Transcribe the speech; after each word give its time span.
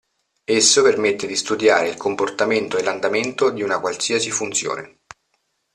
Esso 0.47 0.81
permette 0.81 1.27
di 1.27 1.35
studiare 1.35 1.87
il 1.87 1.95
comportamento 1.95 2.75
e 2.75 2.81
l'andamento 2.81 3.51
di 3.51 3.61
una 3.61 3.79
qualsiasi 3.79 4.31
funzione. 4.31 5.01